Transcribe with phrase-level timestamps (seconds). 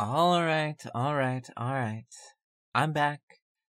[0.00, 2.06] All right, all right, all right.
[2.72, 3.20] I'm back.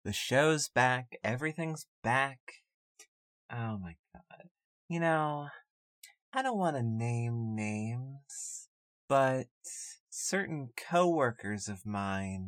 [0.06, 1.18] The show's back.
[1.22, 2.40] Everything's back.
[3.52, 4.48] Oh my god.
[4.88, 5.50] You know,
[6.32, 8.70] I don't want to name names,
[9.10, 9.48] but
[10.10, 12.48] certain coworkers of mine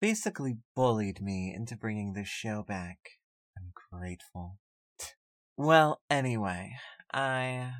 [0.00, 2.96] basically bullied me into bringing this show back.
[3.54, 4.56] I'm grateful.
[5.58, 6.72] Well, anyway,
[7.12, 7.70] I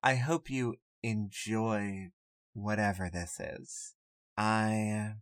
[0.00, 2.12] I hope you enjoy
[2.54, 3.96] whatever this is.
[4.38, 5.14] I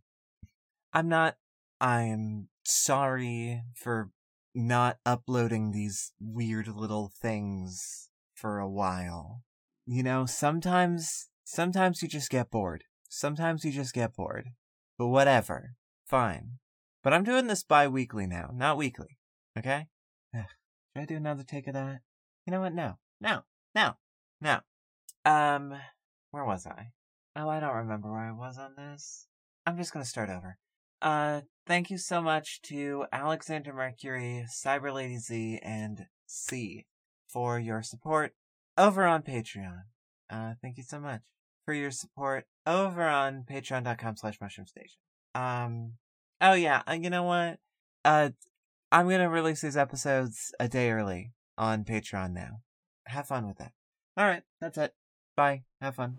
[0.93, 1.37] I'm not
[1.81, 4.11] I'm sorry for
[4.53, 9.41] not uploading these weird little things for a while.
[9.87, 12.83] You know, sometimes sometimes you just get bored.
[13.09, 14.49] Sometimes you just get bored.
[14.99, 15.75] But whatever.
[16.05, 16.59] Fine.
[17.03, 19.17] But I'm doing this bi-weekly now, not weekly.
[19.57, 19.87] Okay?
[20.35, 20.45] Ugh.
[20.95, 22.01] Should I do another take of that?
[22.45, 22.73] You know what?
[22.73, 22.97] No.
[23.21, 23.43] No.
[23.73, 23.93] No.
[24.41, 24.59] No.
[25.25, 25.73] Um,
[26.31, 26.91] where was I?
[27.39, 29.27] Oh, I don't remember where I was on this.
[29.63, 30.57] I'm just gonna start over.
[31.03, 36.87] Uh, thank you so much to Alexander Mercury, Cyber Lady Z, and C
[37.27, 38.33] for your support
[38.75, 39.83] over on Patreon.
[40.31, 41.21] Uh, thank you so much
[41.63, 44.97] for your support over on patreon.com slash mushroom station.
[45.35, 45.93] Um,
[46.41, 47.59] oh yeah, uh, you know what?
[48.03, 48.31] Uh,
[48.91, 52.61] I'm gonna release these episodes a day early on Patreon now.
[53.05, 53.73] Have fun with that.
[54.19, 54.95] Alright, that's it.
[55.35, 55.65] Bye.
[55.79, 56.17] Have fun.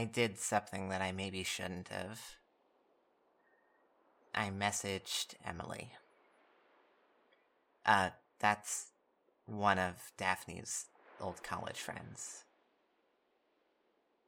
[0.00, 2.20] I, did something that I maybe shouldn't have.
[4.34, 5.92] I messaged Emily.
[7.84, 8.88] Uh, that's
[9.46, 10.86] one of Daphne's
[11.20, 12.44] old college friends.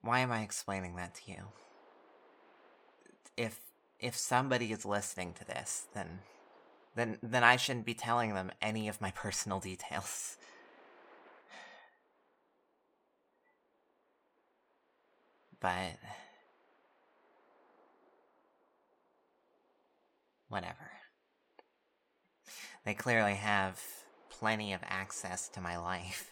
[0.01, 1.43] Why am I explaining that to you?
[3.37, 3.61] If
[3.99, 6.21] if somebody is listening to this, then
[6.95, 10.37] then then I shouldn't be telling them any of my personal details.
[15.61, 15.99] But
[20.49, 20.91] whatever.
[22.85, 23.83] They clearly have
[24.31, 26.31] plenty of access to my life.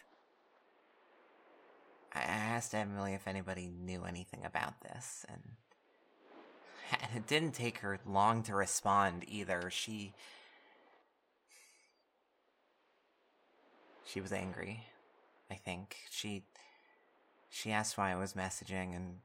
[2.14, 5.42] I asked Emily if anybody knew anything about this, and
[6.92, 9.70] and it didn't take her long to respond either.
[9.70, 10.14] She
[14.04, 14.84] she was angry,
[15.50, 15.96] I think.
[16.10, 16.44] She
[17.56, 19.20] she asked why I was messaging and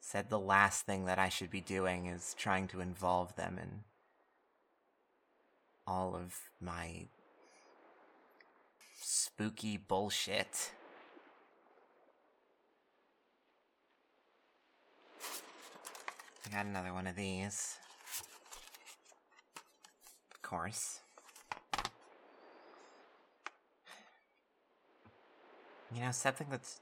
[0.00, 3.84] said the last thing that I should be doing is trying to involve them in
[5.86, 7.06] all of my
[9.00, 10.72] spooky bullshit.
[16.44, 17.78] I got another one of these.
[20.34, 21.00] Of course.
[25.96, 26.80] You know, something that's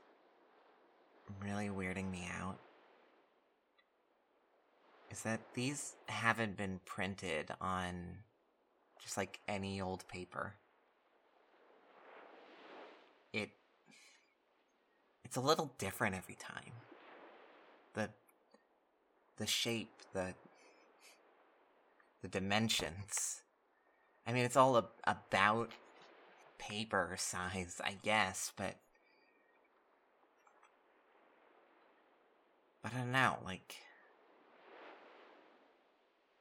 [1.41, 2.59] really weirding me out
[5.09, 7.95] is that these haven't been printed on
[9.01, 10.55] just like any old paper.
[13.33, 13.51] It
[15.25, 16.73] it's a little different every time.
[17.93, 18.11] The
[19.37, 20.35] the shape, the
[22.21, 23.43] the dimensions.
[24.27, 25.71] I mean, it's all a, about
[26.59, 28.75] paper size, I guess, but
[32.85, 33.77] I don't know, like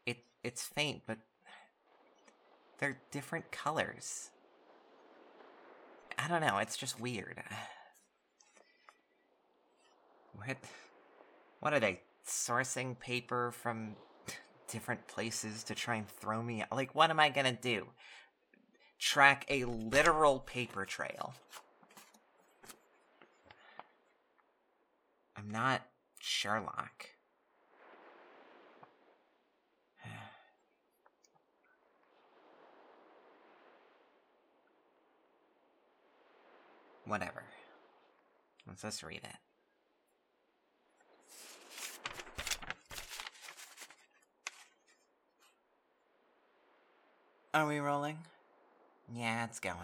[0.06, 1.18] it it's faint, but
[2.80, 4.30] they're different colors.
[6.20, 7.42] I don't know, it's just weird.
[10.36, 10.58] What
[11.60, 13.96] what are they sourcing paper from
[14.68, 16.72] different places to try and throw me out?
[16.72, 17.86] Like what am I going to do?
[18.98, 21.36] Track a literal paper trail.
[25.38, 25.84] I'm not
[26.26, 27.10] Sherlock.
[37.06, 37.44] Whatever.
[38.66, 39.36] Let's just read it.
[47.54, 48.20] Are we rolling?
[49.14, 49.76] Yeah, it's going.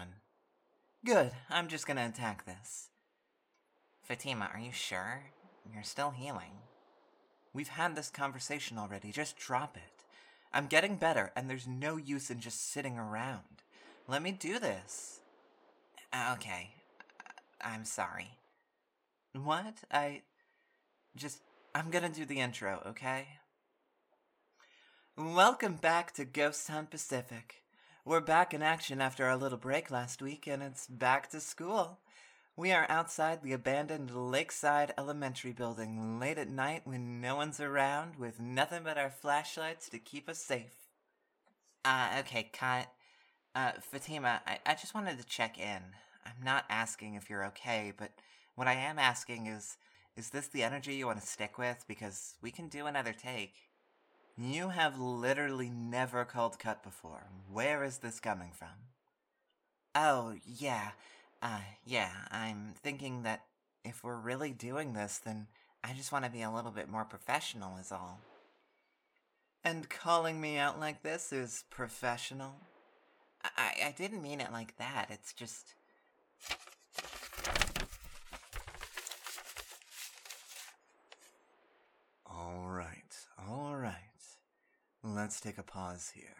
[1.04, 2.88] Good, I'm just gonna attack this.
[4.02, 5.24] Fatima, are you sure?
[5.72, 6.52] You're still healing.
[7.52, 10.04] We've had this conversation already, just drop it.
[10.52, 13.62] I'm getting better, and there's no use in just sitting around.
[14.08, 15.20] Let me do this.
[16.12, 16.70] Uh, okay.
[17.60, 18.38] I'm sorry.
[19.32, 19.74] What?
[19.92, 20.22] I.
[21.14, 21.40] Just.
[21.74, 23.28] I'm gonna do the intro, okay?
[25.16, 27.62] Welcome back to Ghost Hunt Pacific.
[28.04, 31.98] We're back in action after our little break last week, and it's back to school.
[32.60, 38.16] We are outside the abandoned Lakeside Elementary building late at night when no one's around
[38.16, 40.74] with nothing but our flashlights to keep us safe.
[41.86, 42.88] Uh, okay, cut.
[43.54, 45.80] Uh, Fatima, I, I just wanted to check in.
[46.26, 48.10] I'm not asking if you're okay, but
[48.56, 49.78] what I am asking is
[50.14, 51.86] is this the energy you want to stick with?
[51.88, 53.54] Because we can do another take.
[54.36, 57.28] You have literally never called cut before.
[57.50, 58.90] Where is this coming from?
[59.94, 60.90] Oh, yeah.
[61.42, 63.44] Uh, yeah, I'm thinking that
[63.84, 65.46] if we're really doing this, then
[65.82, 68.20] I just want to be a little bit more professional, is all.
[69.64, 72.56] And calling me out like this is professional?
[73.42, 75.08] I, I didn't mean it like that.
[75.10, 75.74] It's just.
[82.26, 83.16] All right,
[83.48, 83.94] all right.
[85.02, 86.36] Let's take a pause here.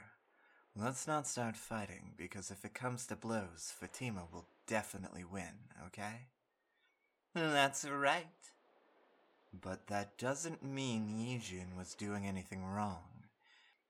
[0.76, 6.26] Let's not start fighting, because if it comes to blows, Fatima will definitely win, okay?
[7.34, 8.26] That's right.
[9.52, 13.02] But that doesn't mean Yijun was doing anything wrong.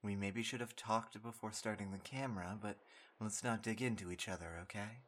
[0.02, 2.76] We maybe should have talked before starting the camera, but
[3.20, 5.02] let's not dig into each other, okay?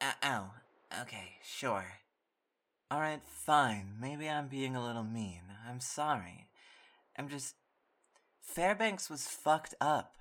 [0.00, 0.50] Uh, oh,
[1.02, 1.86] okay, sure.
[2.92, 3.92] Alright, fine.
[4.00, 5.42] Maybe I'm being a little mean.
[5.68, 6.48] I'm sorry.
[7.16, 7.54] I'm just.
[8.40, 10.14] Fairbanks was fucked up.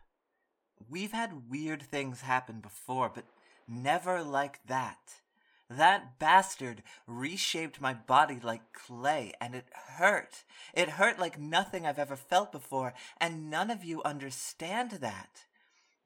[0.90, 3.26] We've had weird things happen before, but
[3.68, 5.22] never like that.
[5.70, 10.44] That bastard reshaped my body like clay, and it hurt.
[10.74, 15.46] It hurt like nothing I've ever felt before, and none of you understand that.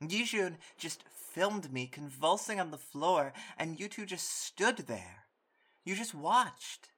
[0.01, 5.25] Yijun just filmed me convulsing on the floor, and you two just stood there.
[5.85, 6.89] You just watched.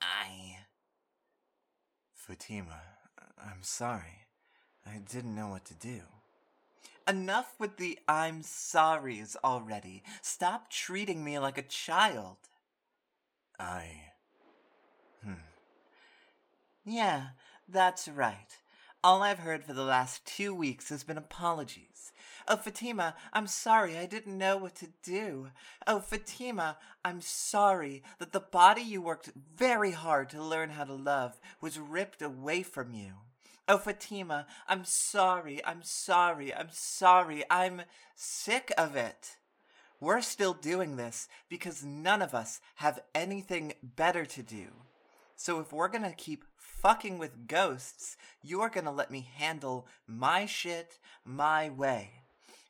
[0.00, 0.58] I.
[2.14, 2.80] Fatima,
[3.38, 4.26] I'm sorry.
[4.84, 6.00] I didn't know what to do.
[7.08, 10.02] Enough with the I'm sorries already.
[10.20, 12.36] Stop treating me like a child.
[13.58, 14.02] I.
[15.24, 15.34] Hmm.
[16.84, 17.28] Yeah,
[17.68, 18.56] that's right.
[19.04, 22.12] All I've heard for the last two weeks has been apologies.
[22.46, 25.48] Oh, Fatima, I'm sorry I didn't know what to do.
[25.88, 30.94] Oh, Fatima, I'm sorry that the body you worked very hard to learn how to
[30.94, 33.12] love was ripped away from you.
[33.68, 37.82] Oh, Fatima, I'm sorry, I'm sorry, I'm sorry, I'm
[38.16, 39.36] sick of it.
[40.00, 44.66] We're still doing this because none of us have anything better to do.
[45.36, 50.44] So if we're gonna keep fucking with ghosts, you are gonna let me handle my
[50.44, 52.10] shit my way.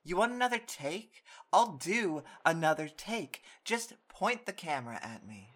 [0.05, 1.23] You want another take?
[1.55, 3.43] I'll do another take.
[3.65, 5.53] Just point the camera at me.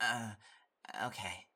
[0.00, 0.30] Uh,
[1.04, 1.46] okay.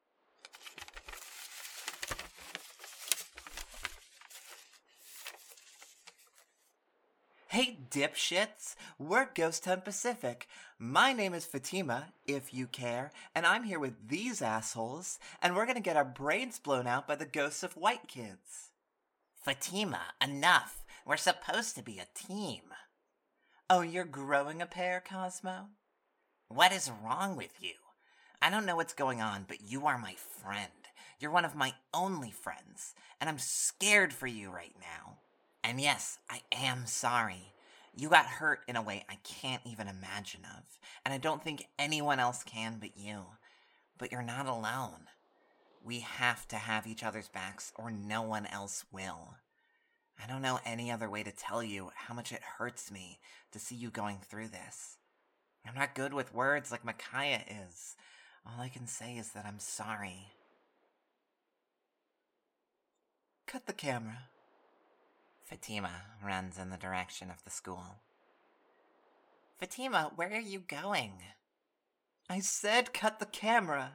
[7.54, 8.74] Hey, dipshits!
[8.98, 10.48] We're Ghost Hunt Pacific.
[10.76, 15.64] My name is Fatima, if you care, and I'm here with these assholes, and we're
[15.64, 18.72] gonna get our brains blown out by the ghosts of white kids.
[19.36, 20.84] Fatima, enough!
[21.06, 22.62] We're supposed to be a team.
[23.70, 25.68] Oh, you're growing a pair, Cosmo?
[26.48, 27.74] What is wrong with you?
[28.42, 30.72] I don't know what's going on, but you are my friend.
[31.20, 35.18] You're one of my only friends, and I'm scared for you right now.
[35.64, 37.54] And yes, I am sorry.
[37.96, 40.64] You got hurt in a way I can't even imagine of,
[41.04, 43.22] and I don't think anyone else can but you.
[43.96, 45.08] But you're not alone.
[45.82, 49.36] We have to have each other's backs, or no one else will.
[50.22, 53.18] I don't know any other way to tell you how much it hurts me
[53.52, 54.98] to see you going through this.
[55.66, 57.96] I'm not good with words like Micaiah is.
[58.46, 60.26] All I can say is that I'm sorry.
[63.46, 64.24] Cut the camera.
[65.44, 67.96] Fatima runs in the direction of the school.
[69.58, 71.12] Fatima, where are you going?
[72.28, 73.92] I said cut the camera.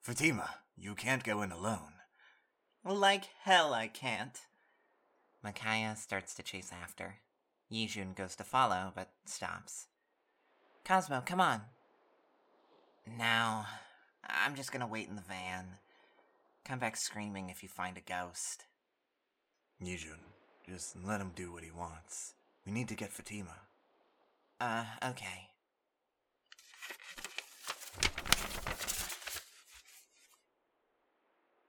[0.00, 1.94] Fatima, you can't go in alone.
[2.84, 4.38] Like hell I can't.
[5.42, 7.16] Micaiah starts to chase after.
[7.70, 9.86] Yijun goes to follow, but stops.
[10.84, 11.62] Cosmo, come on.
[13.06, 13.64] No,
[14.24, 15.78] I'm just gonna wait in the van.
[16.64, 18.66] Come back screaming if you find a ghost.
[19.84, 20.18] Yijun,
[20.68, 22.34] just let him do what he wants.
[22.64, 23.56] We need to get Fatima.
[24.60, 25.48] Uh, okay.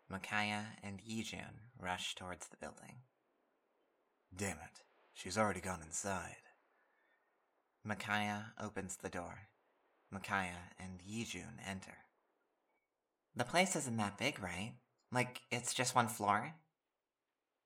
[0.09, 2.97] Micaiah and Yijun rush towards the building.
[4.35, 6.35] Damn it, she's already gone inside.
[7.83, 9.47] Micaiah opens the door.
[10.11, 11.97] Micaiah and Yijun enter.
[13.35, 14.73] The place isn't that big, right?
[15.11, 16.53] Like, it's just one floor?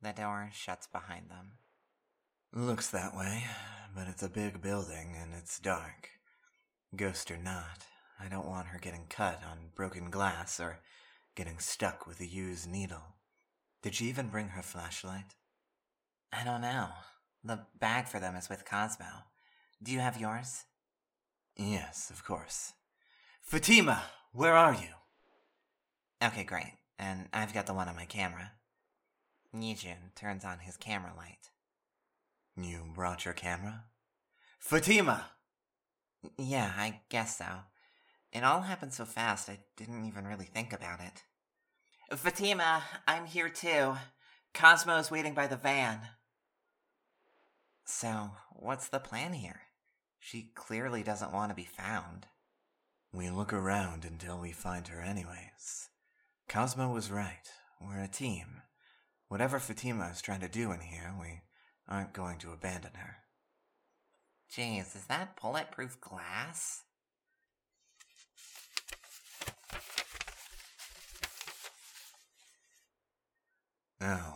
[0.02, 1.54] The door shuts behind them.
[2.54, 3.46] Looks that way,
[3.96, 6.12] but it's a big building and it's dark.
[6.96, 7.86] Ghost or not,
[8.20, 10.80] I don't want her getting cut on broken glass or
[11.36, 13.16] getting stuck with a used needle.
[13.82, 15.36] Did she even bring her flashlight?
[16.32, 16.90] I don't know.
[17.44, 19.06] The bag for them is with Cosmo.
[19.82, 20.66] Do you have yours?
[21.56, 22.74] Yes, of course.
[23.42, 24.90] Fatima, where are you?
[26.24, 26.74] Okay, great.
[27.00, 28.52] And I've got the one on my camera.
[29.62, 31.50] Yijun turns on his camera light.
[32.56, 33.84] You brought your camera?
[34.60, 35.28] Fatima!
[36.38, 37.46] Yeah, I guess so.
[38.32, 41.24] It all happened so fast, I didn't even really think about it.
[42.18, 43.96] Fatima, I'm here too.
[44.54, 46.00] Cosmo's waiting by the van.
[47.86, 49.62] So, what's the plan here?
[50.20, 52.28] She clearly doesn't want to be found.
[53.14, 55.90] We look around until we find her, anyways.
[56.50, 57.50] Cosmo was right.
[57.80, 58.62] We're a team.
[59.28, 61.42] Whatever Fatima is trying to do in here, we
[61.88, 63.18] aren't going to abandon her.
[64.52, 66.84] Jeez, is that bulletproof glass?
[74.00, 74.36] Oh,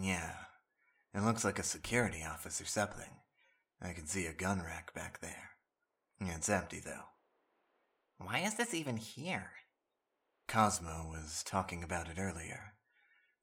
[0.00, 0.32] yeah.
[1.14, 3.10] It looks like a security office or something.
[3.82, 5.50] I can see a gun rack back there.
[6.20, 7.04] It's empty, though.
[8.18, 9.50] Why is this even here?
[10.48, 12.74] Cosmo was talking about it earlier.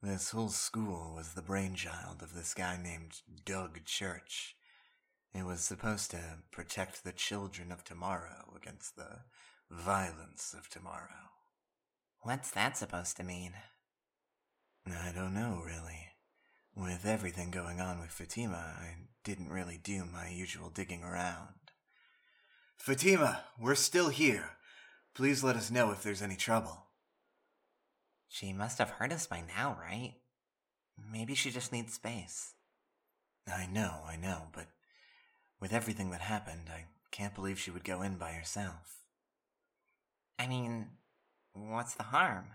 [0.04, 4.56] This whole school was the brainchild of this guy named Doug Church.
[5.34, 9.22] It was supposed to protect the children of tomorrow against the
[9.72, 11.32] violence of tomorrow.
[12.22, 13.54] What's that supposed to mean?
[14.86, 16.10] I don't know, really.
[16.76, 21.72] With everything going on with Fatima, I didn't really do my usual digging around.
[22.78, 24.52] Fatima, we're still here.
[25.16, 26.87] Please let us know if there's any trouble.
[28.28, 30.16] She must have heard us by now, right?
[31.12, 32.54] Maybe she just needs space.
[33.48, 34.68] I know, I know, but
[35.60, 38.98] with everything that happened, I can't believe she would go in by herself.
[40.38, 40.88] I mean,
[41.54, 42.48] what's the harm?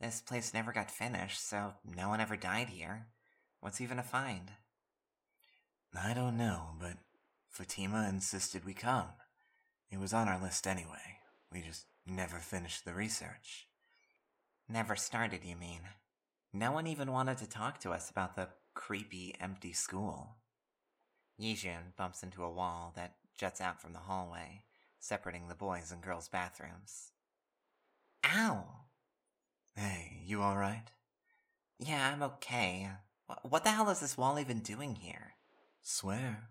[0.00, 3.06] This place never got finished, so no one ever died here.
[3.60, 4.50] What's even a find?
[5.98, 6.98] I don't know, but
[7.48, 9.08] Fatima insisted we come.
[9.90, 11.20] It was on our list anyway.
[11.50, 13.68] We just never finished the research.
[14.68, 15.80] Never started, you mean?
[16.52, 20.36] No one even wanted to talk to us about the creepy, empty school.
[21.40, 24.62] Yijun bumps into a wall that juts out from the hallway,
[24.98, 27.12] separating the boys' and girls' bathrooms.
[28.24, 28.64] Ow!
[29.76, 30.90] Hey, you alright?
[31.78, 32.88] Yeah, I'm okay.
[33.42, 35.34] What the hell is this wall even doing here?
[35.82, 36.48] Swear.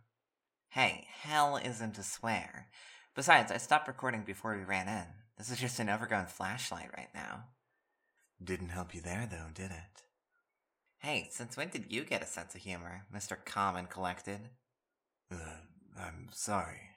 [0.69, 2.67] Hey, hell isn't a swear.
[3.15, 5.05] Besides, I stopped recording before we ran in.
[5.37, 7.45] This is just an overgrown flashlight right now.
[8.43, 10.03] Didn't help you there, though, did it?
[10.99, 13.37] Hey, since when did you get a sense of humor, Mr.
[13.43, 14.49] Calm and Collected?
[15.31, 15.37] Uh,
[15.97, 16.89] I'm sorry.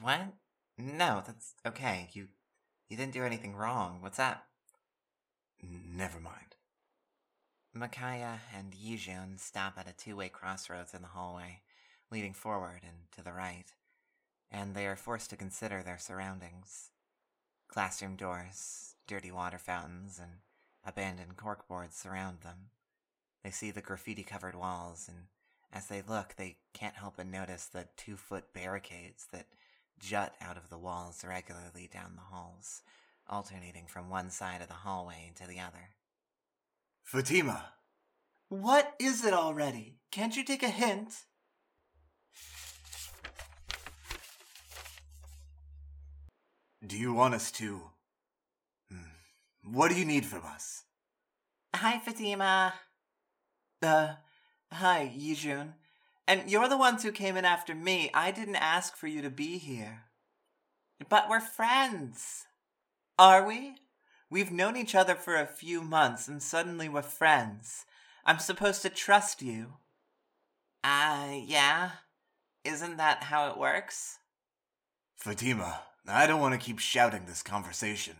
[0.00, 0.32] What?
[0.78, 2.10] No, that's okay.
[2.12, 2.28] You
[2.88, 3.98] you didn't do anything wrong.
[4.00, 4.44] What's that?
[5.62, 6.56] N- never mind.
[7.74, 11.60] Micaiah and Yijun stop at a two-way crossroads in the hallway,
[12.10, 13.72] leading forward and to the right,
[14.50, 16.90] and they are forced to consider their surroundings.
[17.68, 20.30] Classroom doors, dirty water fountains, and
[20.86, 22.70] abandoned corkboards surround them.
[23.42, 25.26] They see the graffiti covered walls, and
[25.72, 29.46] as they look, they can't help but notice the two foot barricades that
[29.98, 32.82] jut out of the walls regularly down the halls,
[33.28, 35.90] alternating from one side of the hallway to the other.
[37.02, 37.72] Fatima!
[38.48, 39.98] What is it already?
[40.12, 41.24] Can't you take a hint?
[46.86, 47.90] Do you want us to.
[49.70, 50.84] What do you need from us?
[51.74, 52.74] Hi, Fatima.
[53.82, 54.14] Uh,
[54.72, 55.72] hi, Yijun.
[56.28, 58.10] And you're the ones who came in after me.
[58.14, 60.04] I didn't ask for you to be here.
[61.08, 62.44] But we're friends.
[63.18, 63.74] Are we?
[64.30, 67.86] We've known each other for a few months and suddenly we're friends.
[68.24, 69.74] I'm supposed to trust you.
[70.84, 71.90] Uh, yeah.
[72.64, 74.18] Isn't that how it works?
[75.16, 78.16] Fatima, I don't want to keep shouting this conversation.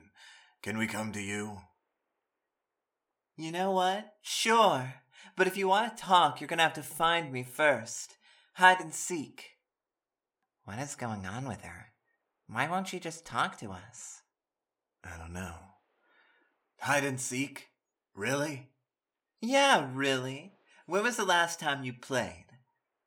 [0.67, 1.59] Can we come to you?
[3.37, 4.15] You know what?
[4.21, 4.95] Sure.
[5.37, 8.17] But if you want to talk, you're going to have to find me first.
[8.55, 9.51] Hide and seek.
[10.65, 11.93] What is going on with her?
[12.49, 14.23] Why won't she just talk to us?
[15.05, 15.55] I don't know.
[16.81, 17.69] Hide and seek?
[18.17, 18.71] Really?
[19.41, 20.55] Yeah, really.
[20.87, 22.47] When was the last time you played?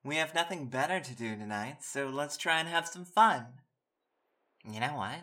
[0.06, 3.48] We have nothing better to do tonight, so let's try and have some fun.
[4.64, 5.20] You know what?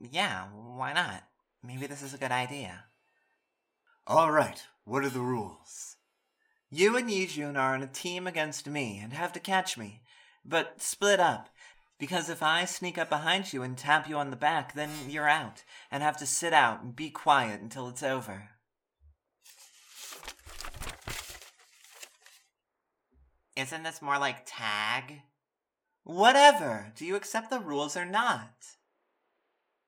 [0.00, 1.22] Yeah, why not?
[1.62, 2.84] Maybe this is a good idea.
[4.06, 5.96] All right, what are the rules?
[6.70, 10.02] You and Yijun are on a team against me and have to catch me,
[10.44, 11.48] but split up.
[11.98, 15.28] Because if I sneak up behind you and tap you on the back, then you're
[15.28, 18.50] out and have to sit out and be quiet until it's over.
[23.56, 25.22] Isn't this more like tag?
[26.04, 26.92] Whatever.
[26.94, 28.52] Do you accept the rules or not?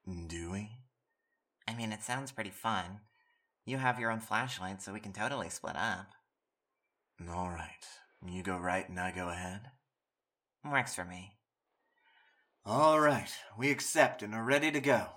[0.07, 0.77] Do we?
[1.69, 3.01] I mean, it sounds pretty fun.
[3.67, 6.07] You have your own flashlight, so we can totally split up.
[7.31, 7.85] All right.
[8.27, 9.61] You go right and I go ahead?
[10.65, 11.35] Works for me.
[12.65, 13.29] All right.
[13.59, 15.09] We accept and are ready to go.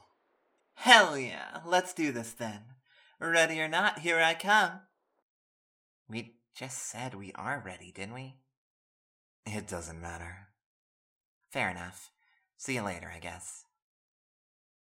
[0.73, 1.61] Hell yeah.
[1.65, 2.61] Let's do this then.
[3.19, 4.81] Ready or not, here I come.
[6.09, 8.35] We just said we are ready, didn't we?
[9.45, 10.49] It doesn't matter.
[11.49, 12.11] Fair enough.
[12.57, 13.63] See you later, I guess.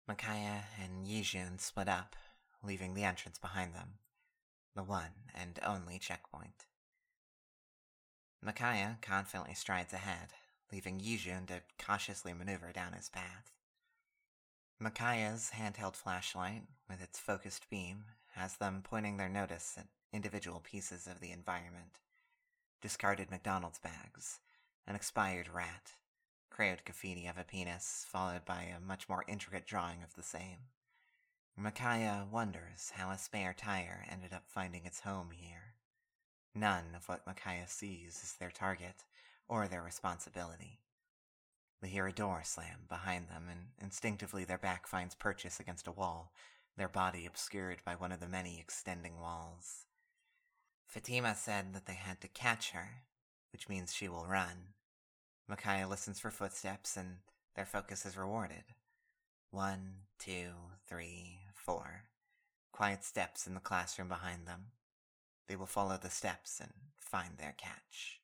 [0.08, 2.14] Micaiah and Yijun split up,
[2.62, 3.98] leaving the entrance behind them,
[4.74, 6.66] the one and only checkpoint.
[8.40, 10.34] Micaiah confidently strides ahead,
[10.70, 13.50] leaving Yijun to cautiously maneuver down his path.
[14.78, 21.08] Micaiah's handheld flashlight, with its focused beam, has them pointing their notice at individual pieces
[21.08, 21.98] of the environment.
[22.80, 24.38] Discarded McDonald's bags,
[24.86, 25.92] an expired rat,
[26.50, 30.70] crayoned graffiti of a penis, followed by a much more intricate drawing of the same.
[31.56, 35.74] Micaiah wonders how a spare tire ended up finding its home here.
[36.54, 39.04] None of what Micaiah sees is their target
[39.48, 40.80] or their responsibility.
[41.82, 45.92] They hear a door slam behind them, and instinctively their back finds purchase against a
[45.92, 46.32] wall,
[46.76, 49.86] their body obscured by one of the many extending walls.
[50.86, 53.02] Fatima said that they had to catch her,
[53.52, 54.74] which means she will run.
[55.48, 57.18] Micaiah listens for footsteps, and
[57.54, 58.64] their focus is rewarded.
[59.50, 60.50] One, two,
[60.88, 62.02] three, four.
[62.72, 64.66] Quiet steps in the classroom behind them.
[65.46, 68.20] They will follow the steps and find their catch.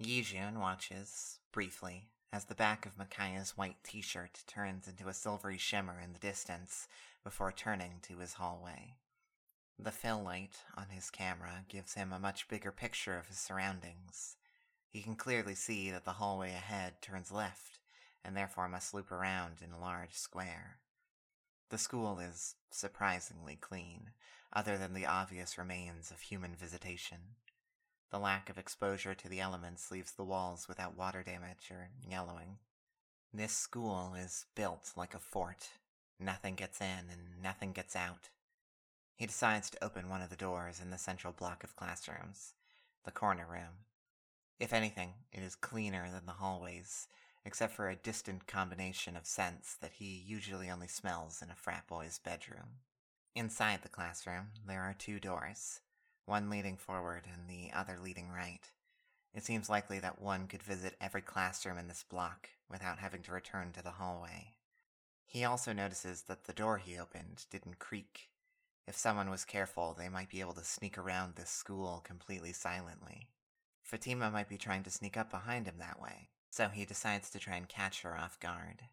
[0.00, 5.58] Yijun watches, briefly, as the back of Micaiah's white t shirt turns into a silvery
[5.58, 6.86] shimmer in the distance
[7.24, 8.94] before turning to his hallway.
[9.80, 14.36] The fill light on his camera gives him a much bigger picture of his surroundings.
[14.88, 17.78] He can clearly see that the hallway ahead turns left
[18.24, 20.78] and therefore must loop around in a large square.
[21.70, 24.10] The school is surprisingly clean,
[24.52, 27.36] other than the obvious remains of human visitation.
[28.10, 32.58] The lack of exposure to the elements leaves the walls without water damage or yellowing.
[33.32, 35.68] This school is built like a fort.
[36.18, 38.30] Nothing gets in and nothing gets out.
[39.18, 42.54] He decides to open one of the doors in the central block of classrooms,
[43.04, 43.82] the corner room.
[44.60, 47.08] If anything, it is cleaner than the hallways,
[47.44, 51.88] except for a distant combination of scents that he usually only smells in a frat
[51.88, 52.78] boy's bedroom.
[53.34, 55.80] Inside the classroom, there are two doors,
[56.24, 58.70] one leading forward and the other leading right.
[59.34, 63.32] It seems likely that one could visit every classroom in this block without having to
[63.32, 64.54] return to the hallway.
[65.26, 68.28] He also notices that the door he opened didn't creak.
[68.88, 73.28] If someone was careful, they might be able to sneak around this school completely silently.
[73.82, 77.38] Fatima might be trying to sneak up behind him that way, so he decides to
[77.38, 78.84] try and catch her off guard.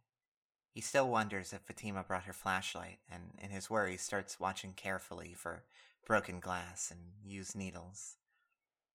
[0.69, 5.33] He still wonders if Fatima brought her flashlight, and in his worry starts watching carefully
[5.33, 5.63] for
[6.05, 8.17] broken glass and used needles.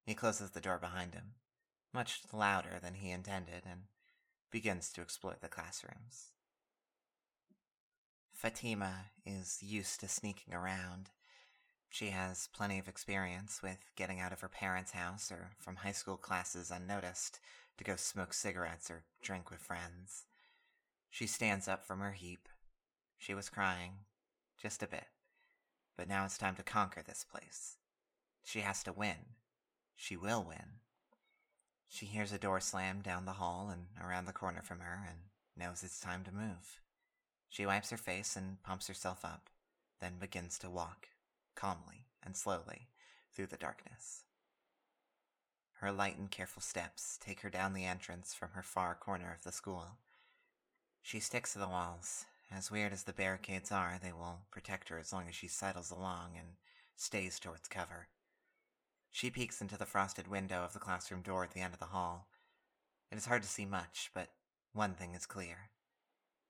[0.04, 1.32] He closes the door behind him,
[1.94, 3.84] much louder than he intended, and
[4.50, 6.32] begins to explore the classrooms.
[8.40, 11.11] Fatima is used to sneaking around.
[11.90, 15.92] She has plenty of experience with getting out of her parents' house or from high
[15.92, 17.38] school classes unnoticed
[17.76, 20.24] to go smoke cigarettes or drink with friends.
[21.11, 22.48] She stands up from her heap.
[23.18, 24.07] She was crying,
[24.57, 25.09] just a bit,
[25.98, 27.76] but now it's time to conquer this place.
[28.42, 29.37] She has to win.
[29.94, 30.81] She will win.
[31.90, 35.18] She hears a door slam down the hall and around the corner from her and
[35.55, 36.81] knows it's time to move.
[37.50, 39.50] She wipes her face and pumps herself up,
[40.00, 41.08] then begins to walk,
[41.56, 42.86] calmly and slowly,
[43.34, 44.22] through the darkness.
[45.80, 49.42] Her light and careful steps take her down the entrance from her far corner of
[49.42, 49.98] the school.
[51.02, 52.24] She sticks to the walls.
[52.52, 55.90] As weird as the barricades are, they will protect her as long as she sidles
[55.90, 56.48] along and
[56.96, 58.08] stays towards cover.
[59.10, 61.86] She peeks into the frosted window of the classroom door at the end of the
[61.86, 62.28] hall.
[63.10, 64.28] It is hard to see much, but
[64.72, 65.70] one thing is clear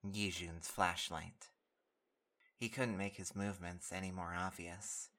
[0.05, 1.49] Yijun's flashlight.
[2.57, 5.09] He couldn't make his movements any more obvious.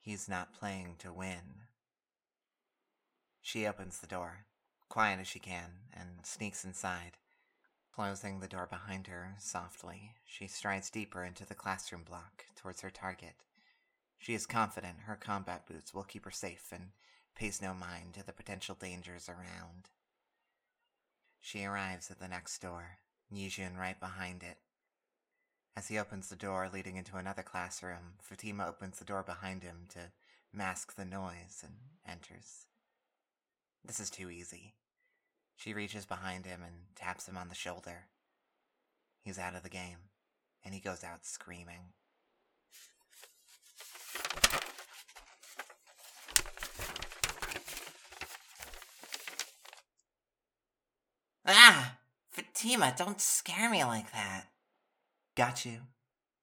[0.00, 1.66] He's not playing to win.
[3.42, 4.46] She opens the door,
[4.88, 7.18] quiet as she can, and sneaks inside.
[7.92, 12.90] Closing the door behind her softly, she strides deeper into the classroom block towards her
[12.90, 13.42] target.
[14.18, 16.90] She is confident her combat boots will keep her safe and
[17.34, 19.90] pays no mind to the potential dangers around.
[21.40, 22.98] She arrives at the next door,
[23.32, 24.58] Yijun right behind it.
[25.76, 29.86] As he opens the door leading into another classroom, Fatima opens the door behind him
[29.90, 30.12] to
[30.52, 31.74] mask the noise and
[32.06, 32.66] enters.
[33.84, 34.74] This is too easy.
[35.56, 38.06] She reaches behind him and taps him on the shoulder.
[39.22, 40.10] He's out of the game,
[40.64, 41.92] and he goes out screaming.
[51.46, 51.97] Ah!
[52.58, 54.46] Fatima, don't scare me like that.
[55.36, 55.82] Got you.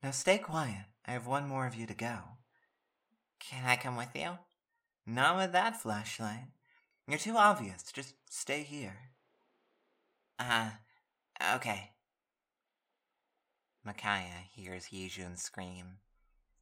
[0.02, 0.86] Now stay quiet.
[1.06, 2.20] I have one more of you to go.
[3.38, 4.38] Can I come with you?
[5.06, 6.48] Not with that flashlight.
[7.06, 7.92] You're too obvious.
[7.92, 9.10] Just stay here.
[10.40, 10.70] Uh,
[11.56, 11.92] okay.
[13.84, 15.98] Micaiah hears Yijun scream.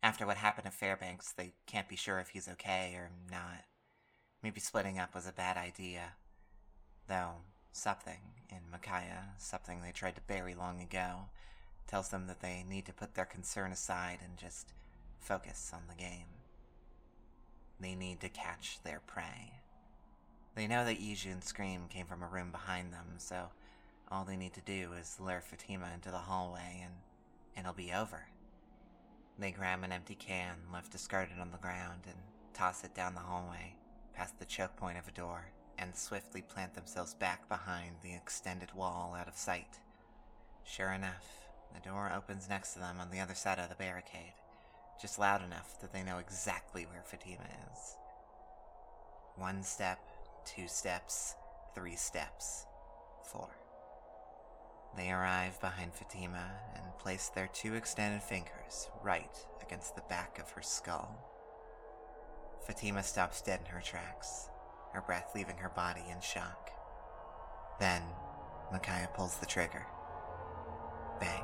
[0.01, 3.65] After what happened to Fairbanks, they can't be sure if he's okay or not.
[4.41, 6.13] Maybe splitting up was a bad idea.
[7.07, 11.25] Though, something in Micaiah, something they tried to bury long ago,
[11.87, 14.73] tells them that they need to put their concern aside and just
[15.19, 16.27] focus on the game.
[17.79, 19.53] They need to catch their prey.
[20.55, 23.49] They know that Yijun's scream came from a room behind them, so
[24.11, 26.93] all they need to do is lure Fatima into the hallway and
[27.57, 28.27] it'll be over.
[29.39, 32.17] They grab an empty can left discarded on the ground and
[32.53, 33.73] toss it down the hallway,
[34.13, 38.73] past the choke point of a door, and swiftly plant themselves back behind the extended
[38.73, 39.79] wall out of sight.
[40.63, 41.25] Sure enough,
[41.73, 44.33] the door opens next to them on the other side of the barricade,
[45.01, 47.97] just loud enough that they know exactly where Fatima is.
[49.35, 49.99] One step,
[50.45, 51.35] two steps,
[51.73, 52.65] three steps,
[53.31, 53.49] four.
[54.95, 60.51] They arrive behind Fatima and place their two extended fingers right against the back of
[60.51, 61.17] her skull.
[62.67, 64.49] Fatima stops dead in her tracks,
[64.93, 66.69] her breath leaving her body in shock.
[67.79, 68.03] Then,
[68.71, 69.85] Micaiah pulls the trigger.
[71.19, 71.43] Bang.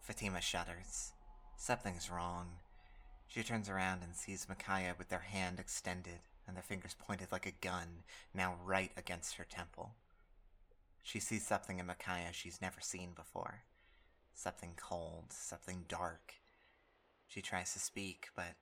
[0.00, 1.12] Fatima shudders.
[1.56, 2.46] Something's wrong.
[3.26, 7.44] She turns around and sees Micaiah with their hand extended and their fingers pointed like
[7.44, 9.92] a gun, now right against her temple.
[11.02, 13.64] She sees something in Micaiah she's never seen before.
[14.34, 16.34] Something cold, something dark.
[17.26, 18.54] She tries to speak, but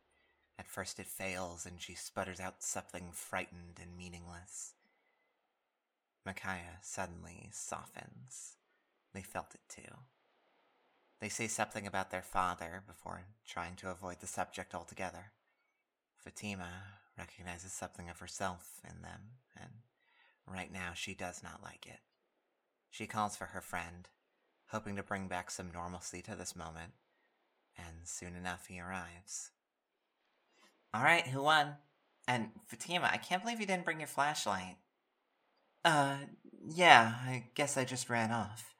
[0.59, 4.73] at first it fails and she sputters out something frightened and meaningless.
[6.25, 8.57] Micaiah suddenly softens.
[9.13, 9.97] They felt it too.
[11.21, 15.33] They say something about their father before trying to avoid the subject altogether.
[16.17, 16.69] Fatima
[17.17, 19.21] recognizes something of herself in them,
[19.57, 19.71] and
[20.47, 22.01] right now she does not like it.
[22.91, 24.09] She calls for her friend,
[24.69, 26.93] hoping to bring back some normalcy to this moment,
[27.79, 29.51] and soon enough he arrives.
[30.97, 31.75] Alright, who won?
[32.27, 34.77] And Fatima, I can't believe you didn't bring your flashlight.
[35.85, 36.17] Uh,
[36.67, 38.75] yeah, I guess I just ran off.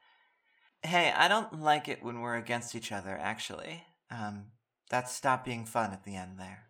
[0.83, 3.83] Hey, I don't like it when we're against each other, actually.
[4.11, 4.47] Um,
[4.89, 6.69] that stopped being fun at the end there.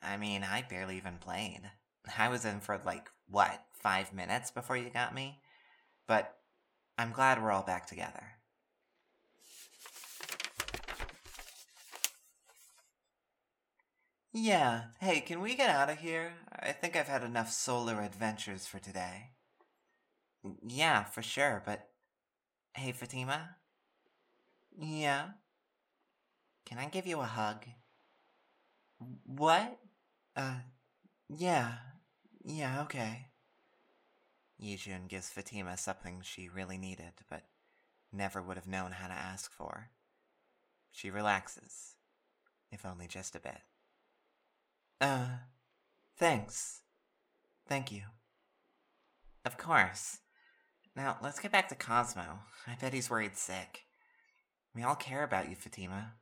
[0.00, 1.62] I mean, I barely even played.
[2.16, 5.40] I was in for like, what, five minutes before you got me?
[6.06, 6.36] But
[6.96, 8.37] I'm glad we're all back together.
[14.40, 16.32] Yeah, hey, can we get out of here?
[16.62, 19.30] I think I've had enough solar adventures for today.
[20.64, 21.88] Yeah, for sure, but.
[22.72, 23.56] Hey, Fatima?
[24.78, 25.30] Yeah?
[26.64, 27.64] Can I give you a hug?
[29.26, 29.76] What?
[30.36, 30.58] Uh,
[31.28, 31.72] yeah.
[32.44, 33.26] Yeah, okay.
[34.62, 37.42] Yijun gives Fatima something she really needed, but
[38.12, 39.90] never would have known how to ask for.
[40.92, 41.96] She relaxes,
[42.70, 43.62] if only just a bit.
[45.00, 45.26] Uh,
[46.16, 46.80] thanks.
[47.68, 48.02] Thank you.
[49.44, 50.18] Of course.
[50.96, 52.40] Now, let's get back to Cosmo.
[52.66, 53.84] I bet he's worried sick.
[54.74, 56.14] We all care about you, Fatima.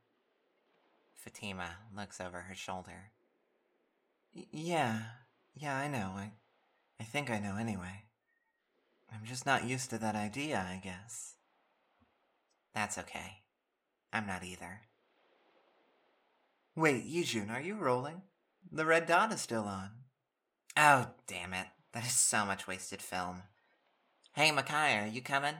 [1.15, 3.13] Fatima looks over her shoulder.
[4.35, 4.99] Y- yeah,
[5.55, 6.13] yeah, I know.
[6.17, 6.33] I,
[7.01, 8.05] I think I know anyway.
[9.13, 11.35] I'm just not used to that idea, I guess.
[12.75, 13.43] That's okay.
[14.13, 14.83] I'm not either.
[16.75, 18.23] Wait, Yijun, are you rolling?
[18.71, 19.91] The red dot is still on.
[20.77, 21.67] Oh, damn it.
[21.93, 23.43] That is so much wasted film.
[24.35, 25.55] Hey, Makai, are you coming?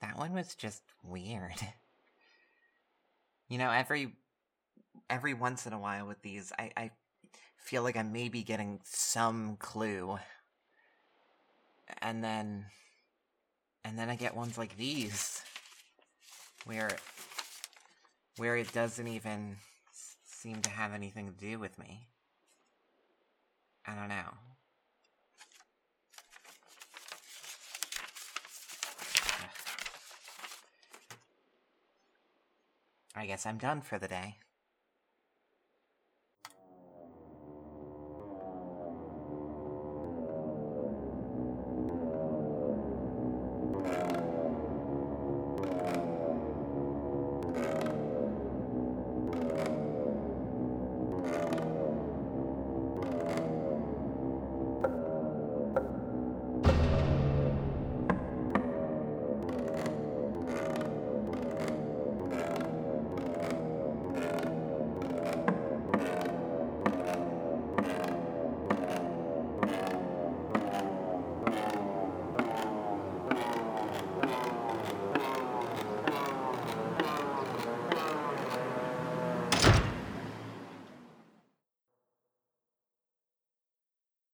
[0.00, 1.54] That one was just weird.
[3.48, 4.14] You know, every
[5.10, 6.90] every once in a while with these, I, I
[7.62, 10.18] feel like I may be getting some clue.
[12.00, 12.66] And then
[13.84, 15.42] and then I get ones like these
[16.64, 16.90] where
[18.36, 19.56] where it doesn't even
[20.24, 22.08] seem to have anything to do with me.
[23.86, 24.34] I don't know.
[33.14, 34.36] I guess I'm done for the day.